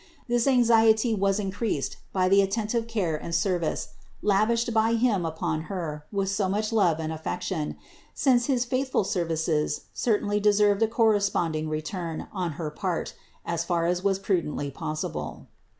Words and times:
This 0.27 0.47
anxiety 0.47 1.13
was 1.13 1.39
increased 1.39 1.97
by 2.11 2.27
the 2.27 2.41
attentive 2.41 2.87
care 2.87 3.15
and 3.15 3.35
service, 3.35 3.89
lavished 4.23 4.73
by 4.73 4.95
him 4.95 5.27
upon 5.27 5.65
Her 5.69 6.05
with 6.11 6.29
so 6.29 6.49
much 6.49 6.73
love 6.73 6.99
and 6.99 7.13
affec 7.13 7.41
tion; 7.43 7.77
since 8.15 8.47
his 8.47 8.65
faithful 8.65 9.03
services 9.03 9.81
certainly 9.93 10.39
deserved 10.39 10.81
a 10.81 10.87
cor 10.87 11.11
responding 11.11 11.69
return 11.69 12.27
on 12.33 12.53
her 12.53 12.71
part 12.71 13.13
as 13.45 13.63
far 13.63 13.85
as 13.85 14.03
was 14.03 14.17
prudently 14.17 14.71
possible. 14.71 15.45